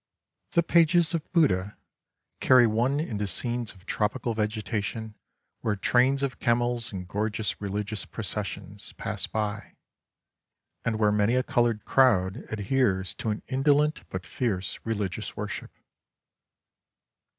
[0.53, 1.77] The pages of" Buddha"
[2.41, 5.13] carry one into scenes of tropical vegetation,
[5.59, 9.75] where trains of camels and gorgeous religious processions pass by,
[10.83, 15.69] and where a many colored crowd adheres to an indolent but fierce re ligious worship.